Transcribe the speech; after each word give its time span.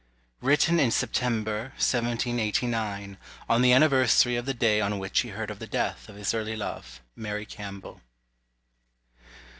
[Written 0.41 0.79
in 0.79 0.89
September, 0.89 1.73
1789, 1.77 3.17
on 3.47 3.61
the 3.61 3.71
anniversary 3.71 4.35
of 4.35 4.47
the 4.47 4.53
day 4.55 4.81
on 4.81 4.97
which 4.97 5.19
he 5.19 5.29
heard 5.29 5.51
of 5.51 5.59
the 5.59 5.67
death 5.67 6.09
of 6.09 6.15
his 6.15 6.33
early 6.33 6.55
love, 6.55 7.01
Mary 7.15 7.45
Campbell. 7.45 8.01